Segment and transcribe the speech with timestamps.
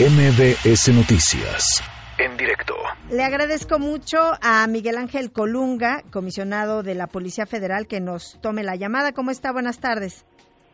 [0.00, 1.84] MBS Noticias.
[2.18, 2.72] En directo.
[3.10, 8.62] Le agradezco mucho a Miguel Ángel Colunga, comisionado de la Policía Federal, que nos tome
[8.62, 9.12] la llamada.
[9.12, 9.52] ¿Cómo está?
[9.52, 10.24] Buenas tardes.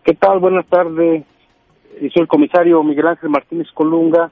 [0.04, 0.38] ¿Qué tal?
[0.38, 1.24] Buenas tardes.
[1.98, 4.30] Soy el comisario Miguel Ángel Martínez Colunga,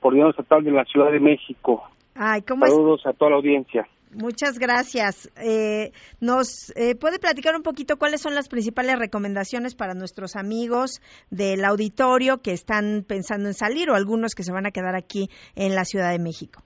[0.00, 1.82] coordinador estatal de la Ciudad de México.
[2.14, 3.86] Ay, ¿cómo Saludos a toda la audiencia.
[4.12, 5.30] Muchas gracias.
[5.36, 11.00] Eh, ¿Nos eh, puede platicar un poquito cuáles son las principales recomendaciones para nuestros amigos
[11.30, 15.28] del auditorio que están pensando en salir o algunos que se van a quedar aquí
[15.54, 16.62] en la Ciudad de México?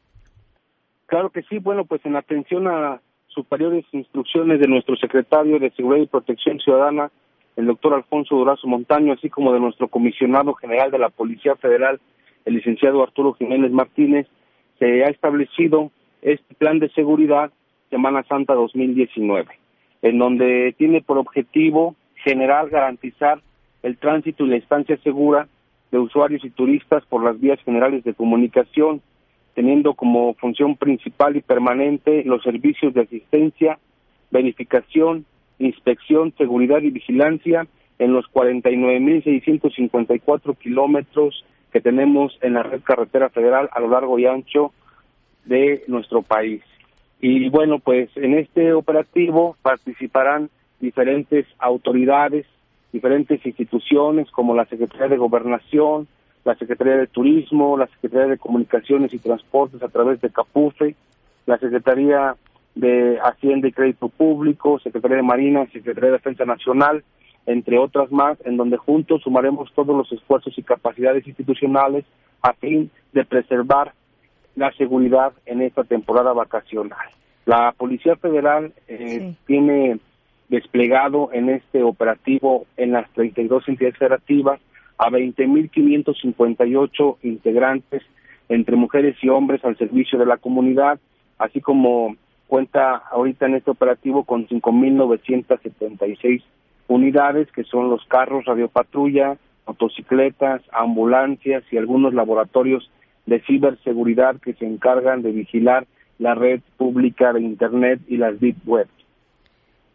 [1.07, 1.59] Claro que sí.
[1.59, 7.11] Bueno, pues en atención a superiores instrucciones de nuestro secretario de Seguridad y Protección Ciudadana,
[7.57, 12.01] el doctor Alfonso Durazo Montaño, así como de nuestro comisionado general de la Policía Federal,
[12.47, 14.27] el licenciado Arturo Jiménez Martínez,
[14.79, 15.91] se ha establecido
[16.25, 17.53] este plan de seguridad
[17.91, 19.47] Semana Santa 2019,
[20.03, 23.41] en donde tiene por objetivo general garantizar
[23.83, 25.47] el tránsito y la estancia segura
[25.93, 29.01] de usuarios y turistas por las vías generales de comunicación,
[29.55, 33.79] teniendo como función principal y permanente los servicios de asistencia,
[34.31, 35.27] verificación,
[35.59, 43.69] inspección, seguridad y vigilancia en los 49.654 kilómetros que tenemos en la red carretera federal
[43.73, 44.73] a lo largo y ancho
[45.45, 46.63] de nuestro país.
[47.21, 52.47] Y bueno, pues en este operativo participarán diferentes autoridades,
[52.93, 56.07] diferentes instituciones como la Secretaría de Gobernación,
[56.45, 60.95] la Secretaría de Turismo, la Secretaría de Comunicaciones y Transportes a través de CAPUFE,
[61.47, 62.37] la Secretaría
[62.75, 67.03] de Hacienda y Crédito Público, Secretaría de Marina, Secretaría de Defensa Nacional,
[67.47, 72.05] entre otras más, en donde juntos sumaremos todos los esfuerzos y capacidades institucionales
[72.43, 73.93] a fin de preservar
[74.57, 77.07] la seguridad en esta temporada vacacional.
[77.47, 80.01] La Policía Federal eh, tiene
[80.49, 84.61] desplegado en este operativo en las 32 entidades federativas
[84.99, 88.03] a 20.558 integrantes
[88.49, 91.01] entre mujeres y hombres al servicio de la comunidad,
[91.39, 96.43] así como cuenta ahorita en este operativo con 5.976
[96.87, 102.91] unidades que son los carros radiopatrulla, motocicletas, ambulancias y algunos laboratorios
[103.27, 105.87] de ciberseguridad que se encargan de vigilar
[106.19, 108.89] la red pública de Internet y las deep web.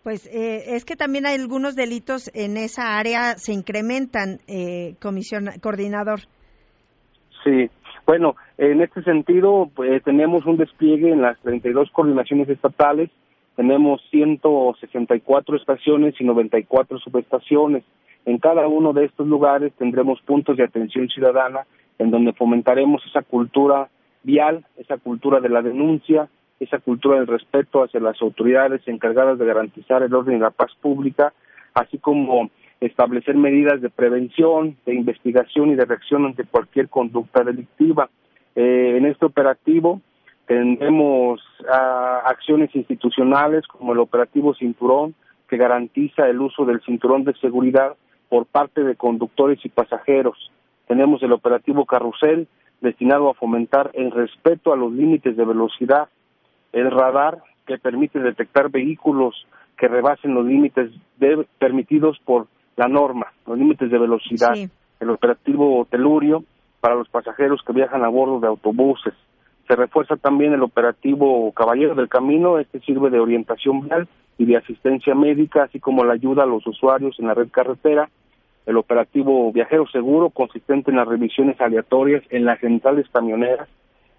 [0.03, 5.50] Pues eh, es que también hay algunos delitos en esa área se incrementan, eh, comisión
[5.62, 6.22] coordinador.
[7.44, 7.69] Sí,
[8.06, 13.09] bueno, en este sentido pues, tenemos un despliegue en las 32 coordinaciones estatales,
[13.56, 17.84] tenemos 164 estaciones y 94 subestaciones.
[18.25, 21.66] En cada uno de estos lugares tendremos puntos de atención ciudadana
[21.99, 23.89] en donde fomentaremos esa cultura
[24.23, 26.27] vial, esa cultura de la denuncia,
[26.59, 30.71] esa cultura del respeto hacia las autoridades encargadas de garantizar el orden y la paz
[30.81, 31.33] pública,
[31.73, 32.49] así como
[32.81, 38.09] establecer medidas de prevención, de investigación y de reacción ante cualquier conducta delictiva.
[38.55, 40.01] Eh, en este operativo
[40.47, 45.13] tendremos ah, acciones institucionales como el operativo Cinturón,
[45.47, 47.95] que garantiza el uso del cinturón de seguridad
[48.29, 50.51] por parte de conductores y pasajeros.
[50.89, 52.47] Tenemos el operativo Carrusel,
[52.81, 56.09] destinado a fomentar el respeto a los límites de velocidad,
[56.73, 59.35] el radar, que permite detectar vehículos
[59.78, 60.89] que rebasen los límites
[61.59, 64.55] permitidos por la norma, los límites de velocidad,
[64.99, 66.44] el operativo Telurio
[66.81, 69.13] para los pasajeros que viajan a bordo de autobuses.
[69.67, 74.07] Se refuerza también el operativo Caballero del Camino, este sirve de orientación vial
[74.39, 78.09] y de asistencia médica, así como la ayuda a los usuarios en la red carretera
[78.66, 83.68] el operativo Viajero Seguro, consistente en las revisiones aleatorias en las centrales camioneras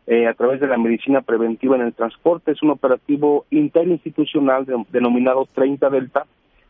[0.07, 2.53] eh, a través de la medicina preventiva en el transporte.
[2.53, 6.27] Es un operativo interinstitucional denominado 30 Delta,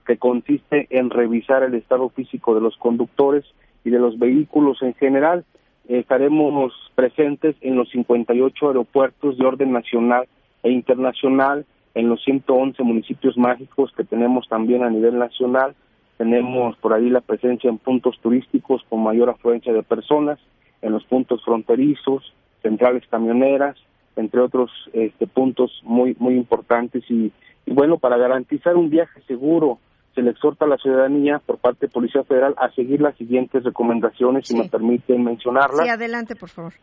[0.07, 3.45] que consiste en revisar el estado físico de los conductores
[3.85, 5.45] y de los vehículos en general.
[5.89, 10.27] estaremos presentes en los 58 aeropuertos de orden nacional
[10.63, 11.65] e internacional,
[11.95, 15.75] en los 111 municipios mágicos que tenemos también a nivel nacional,
[16.21, 20.39] tenemos por ahí la presencia en puntos turísticos con mayor afluencia de personas,
[20.83, 23.79] en los puntos fronterizos, centrales camioneras,
[24.17, 27.33] entre otros este, puntos muy muy importantes y,
[27.67, 29.79] bueno, para garantizar un viaje seguro,
[30.15, 33.65] se le exhorta a la ciudadanía por parte de Policía Federal a seguir las siguientes
[33.65, 35.87] recomendaciones, si me permiten mencionarlas.
[35.87, 36.75] Sí, adelante, por favor.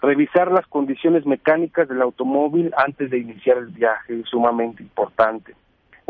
[0.00, 5.54] Revisar las condiciones mecánicas del automóvil antes de iniciar el viaje, es sumamente importante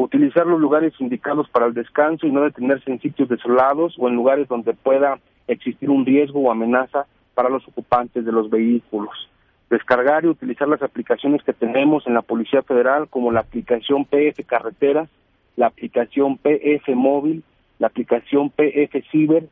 [0.03, 4.15] utilizar los lugares indicados para el descanso y no detenerse en sitios desolados o en
[4.15, 9.29] lugares donde pueda existir un riesgo o amenaza para los ocupantes de los vehículos.
[9.69, 14.43] Descargar y utilizar las aplicaciones que tenemos en la Policía Federal como la aplicación PF
[14.47, 15.09] Carreteras,
[15.57, 17.45] la aplicación PF Móvil,
[17.79, 19.49] la aplicación PF Ciber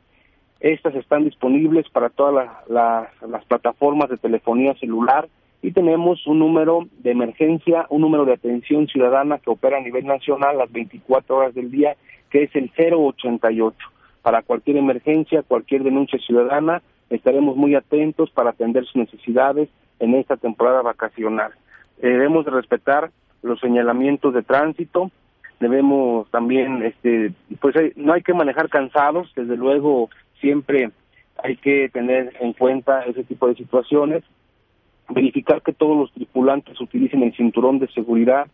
[0.61, 5.29] Estas están disponibles para todas las plataformas de telefonía celular
[5.61, 10.07] y tenemos un número de emergencia, un número de atención ciudadana que opera a nivel
[10.07, 11.97] nacional las 24 horas del día,
[12.31, 13.77] que es el 088.
[14.23, 19.69] Para cualquier emergencia, cualquier denuncia ciudadana, estaremos muy atentos para atender sus necesidades
[19.99, 21.53] en esta temporada vacacional.
[22.01, 23.11] Debemos respetar
[23.43, 25.11] los señalamientos de tránsito,
[25.59, 30.09] debemos también, este, pues no hay que manejar cansados, desde luego
[30.41, 30.91] siempre
[31.43, 34.23] hay que tener en cuenta ese tipo de situaciones,
[35.09, 38.47] verificar que todos los tripulantes utilicen el cinturón de seguridad,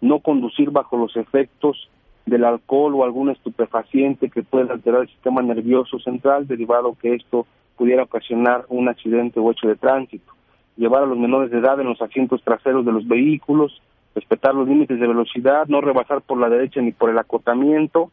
[0.00, 1.88] no conducir bajo los efectos
[2.26, 7.46] del alcohol o algún estupefaciente que pueda alterar el sistema nervioso central, derivado que esto
[7.76, 10.32] pudiera ocasionar un accidente o hecho de tránsito,
[10.76, 13.80] llevar a los menores de edad en los asientos traseros de los vehículos,
[14.14, 18.10] respetar los límites de velocidad, no rebasar por la derecha ni por el acotamiento,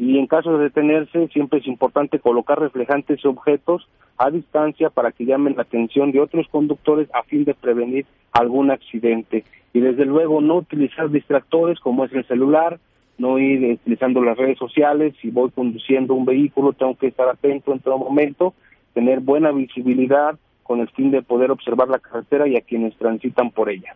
[0.00, 3.86] y en caso de detenerse siempre es importante colocar reflejantes objetos
[4.16, 8.70] a distancia para que llamen la atención de otros conductores a fin de prevenir algún
[8.70, 9.44] accidente
[9.74, 12.80] y desde luego no utilizar distractores como es el celular,
[13.18, 17.74] no ir utilizando las redes sociales, si voy conduciendo un vehículo tengo que estar atento
[17.74, 18.54] en todo momento,
[18.94, 23.50] tener buena visibilidad con el fin de poder observar la carretera y a quienes transitan
[23.50, 23.94] por ella.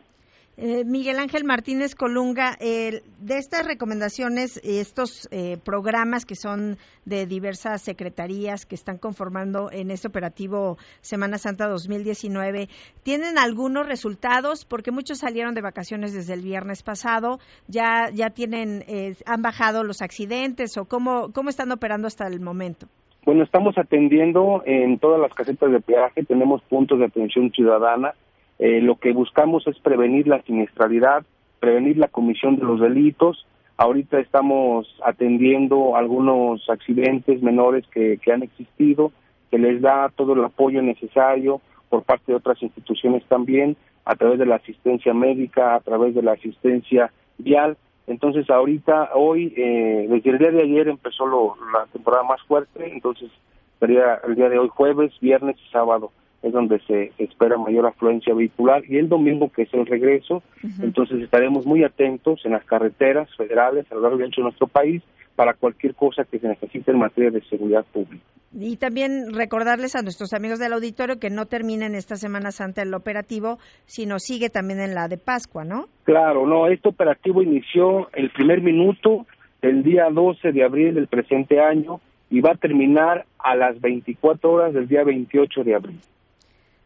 [0.56, 7.82] Eh, Miguel Ángel Martínez Colunga, de estas recomendaciones, estos eh, programas que son de diversas
[7.82, 12.68] secretarías que están conformando en este operativo Semana Santa 2019,
[13.02, 14.64] ¿tienen algunos resultados?
[14.64, 19.82] Porque muchos salieron de vacaciones desde el viernes pasado, ya ya tienen, eh, han bajado
[19.82, 22.86] los accidentes o cómo cómo están operando hasta el momento.
[23.24, 28.14] Bueno, estamos atendiendo en todas las casetas de peaje, tenemos puntos de atención ciudadana
[28.64, 31.22] eh, lo que buscamos es prevenir la siniestralidad,
[31.60, 33.46] prevenir la comisión de los delitos.
[33.76, 39.12] Ahorita estamos atendiendo algunos accidentes menores que, han existido,
[39.50, 43.76] que les da todo el apoyo necesario por parte de otras instituciones también,
[44.06, 47.76] a través de la asistencia médica, a través de la asistencia vial.
[48.06, 53.30] Entonces ahorita, hoy, eh, desde el día de ayer empezó la temporada más fuerte, entonces
[53.78, 56.12] sería el día de hoy jueves, viernes y sábado
[56.44, 60.42] es donde se espera mayor afluencia vehicular y el domingo que es el regreso,
[60.80, 64.66] entonces estaremos muy atentos en las carreteras federales a lo largo y ancho de nuestro
[64.66, 65.02] país
[65.36, 68.22] para cualquier cosa que se necesite en materia de seguridad pública.
[68.52, 72.94] Y también recordarles a nuestros amigos del auditorio que no terminen esta Semana Santa el
[72.94, 75.86] operativo, sino sigue también en la de Pascua, ¿no?
[76.04, 79.26] Claro, no, este operativo inició el primer minuto
[79.60, 82.00] el día 12 de abril del presente año
[82.30, 86.00] y va a terminar a las 24 horas del día 28 de abril.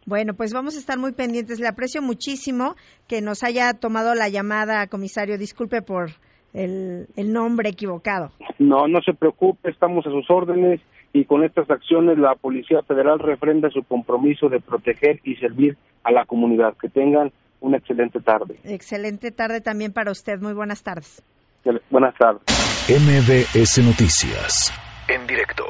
[0.09, 1.61] Bueno, pues vamos a estar muy pendientes.
[1.61, 2.77] Le aprecio muchísimo
[3.07, 5.37] que nos haya tomado la llamada, comisario.
[5.37, 6.13] Disculpe por
[6.55, 8.31] el, nombre equivocado.
[8.59, 10.81] No, no se preocupe, estamos a sus órdenes
[11.13, 16.11] y con estas acciones la Policía Federal refrenda su compromiso de proteger y servir a
[16.11, 16.75] la comunidad.
[16.81, 17.31] Que tengan
[17.61, 18.59] una excelente tarde.
[18.65, 20.41] Excelente tarde también para usted.
[20.41, 21.23] Muy buenas tardes.
[21.91, 22.41] Buenas tardes.
[22.89, 24.73] MBS Noticias,
[25.07, 25.65] en directo.